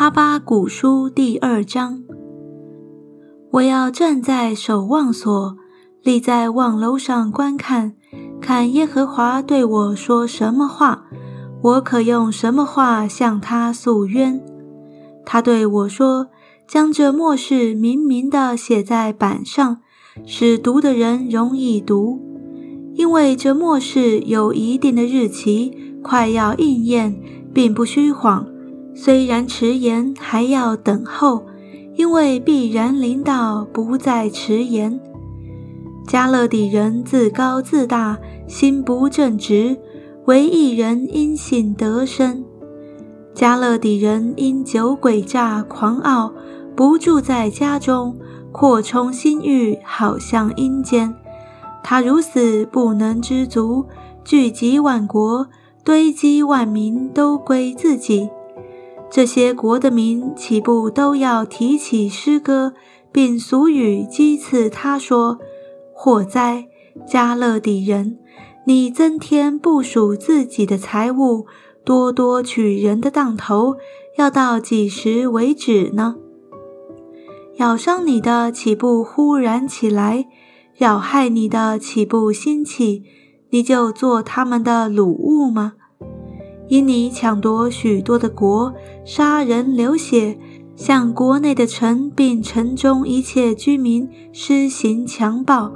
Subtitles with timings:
[0.00, 2.02] 哈巴古书第二章。
[3.50, 5.58] 我要站在守望所，
[6.02, 7.92] 立在望楼上观看，
[8.40, 11.04] 看耶和华对我说什么话，
[11.60, 14.42] 我可用什么话向他诉冤。
[15.26, 16.28] 他对我说
[16.66, 19.82] ：“将这末世明明的写在板上，
[20.24, 22.18] 使读的人容易读，
[22.94, 27.20] 因为这末世有一定的日期，快要应验，
[27.52, 28.46] 并不虚谎。”
[28.94, 31.46] 虽然迟延，还要等候，
[31.94, 35.00] 因为必然临到，不再迟延。
[36.06, 39.76] 加勒底人自高自大，心不正直，
[40.26, 42.44] 唯一人因信得生。
[43.32, 46.32] 加勒底人因酒诡诈狂傲，
[46.74, 48.18] 不住在家中，
[48.50, 51.14] 扩充心欲，好像阴间。
[51.82, 53.86] 他如此不能知足，
[54.24, 55.46] 聚集万国，
[55.84, 58.28] 堆积万民，都归自己。
[59.10, 62.74] 这些国的民岂不都要提起诗歌，
[63.10, 65.38] 并俗语讥刺他说
[65.92, 66.68] ：“祸哉，
[67.08, 68.18] 加勒底人！
[68.66, 71.46] 你增添部属自己的财物，
[71.84, 73.74] 多多取人的当头，
[74.16, 76.14] 要到几时为止呢？
[77.56, 80.28] 咬伤你的岂不忽然起来？
[80.78, 83.02] 咬害你的岂不兴起？
[83.50, 85.72] 你就做他们的鲁物吗？”
[86.70, 88.72] 因你抢夺许多的国，
[89.04, 90.38] 杀人流血，
[90.76, 95.72] 向国内的城并城中一切居民施行强暴，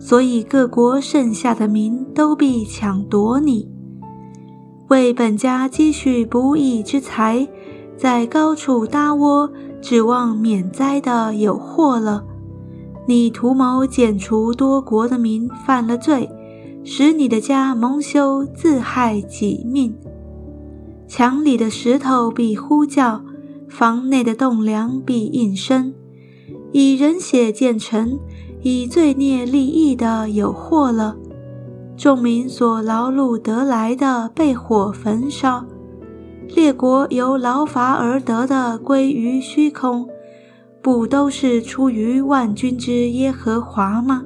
[0.00, 3.70] 所以各国剩下的民都必抢夺你，
[4.88, 7.46] 为本家积蓄不义之财，
[7.96, 9.48] 在高处搭窝，
[9.80, 12.24] 指望免灾的有祸了。
[13.06, 16.28] 你图谋剪除多国的民，犯了罪，
[16.82, 19.94] 使你的家蒙羞，自害己命。
[21.14, 23.22] 墙里的石头必呼叫，
[23.68, 25.92] 房内的栋梁必应声。
[26.72, 28.18] 以人血建成，
[28.62, 31.18] 以罪孽立意的有祸了。
[31.98, 35.66] 众民所劳碌得来的被火焚烧，
[36.48, 40.08] 列国由劳乏而得的归于虚空，
[40.80, 44.24] 不都是出于万军之耶和华吗？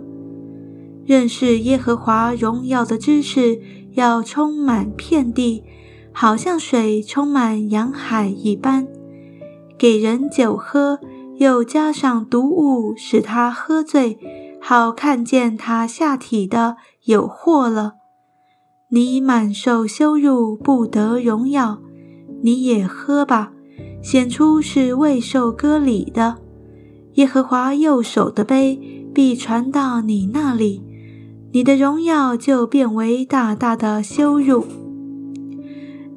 [1.04, 3.60] 认识耶和华荣耀的知识
[3.94, 5.64] 要充满遍地。
[6.18, 8.88] 好像水充满洋海一般，
[9.76, 10.98] 给人酒喝，
[11.36, 14.18] 又加上毒物，使他喝醉，
[14.58, 17.96] 好看见他下体的有祸了。
[18.88, 21.80] 你满受羞辱，不得荣耀，
[22.42, 23.52] 你也喝吧，
[24.02, 26.38] 显出是未受割礼的。
[27.16, 28.80] 耶和华右手的杯
[29.12, 30.82] 必传到你那里，
[31.52, 34.64] 你的荣耀就变为大大的羞辱。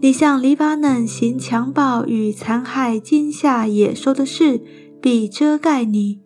[0.01, 4.61] 你向黎巴嫩行强暴与残害惊吓野兽的事，
[5.01, 6.21] 必遮盖你；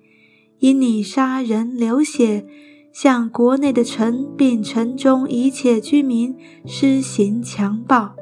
[0.60, 2.46] 因你杀人流血，
[2.92, 6.36] 向国内的城并城中一切居民
[6.68, 8.14] 施行强暴。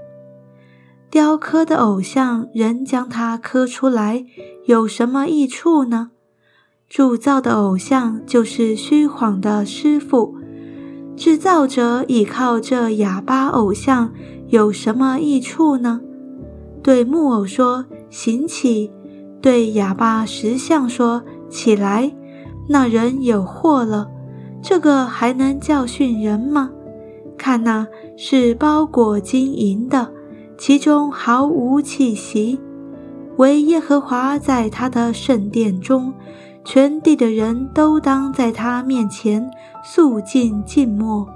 [1.09, 4.25] 雕刻的偶像，人将它刻出来，
[4.67, 6.11] 有什么益处呢？
[6.87, 10.37] 铸造的偶像就是虚谎的师傅，
[11.21, 14.11] 制造者倚靠这哑巴偶像。
[14.47, 16.01] 有什么益处呢？
[16.81, 18.91] 对木偶说：“行起。”
[19.39, 22.11] 对哑巴石像说：“起来。”
[22.67, 24.09] 那人有祸了。
[24.63, 26.71] 这个还能教训人吗？
[27.37, 30.11] 看那是包裹金银的，
[30.57, 32.59] 其中毫无气息。
[33.37, 36.11] 唯耶和华在他的圣殿中，
[36.63, 39.49] 全地的人都当在他面前
[39.83, 41.27] 肃静静默。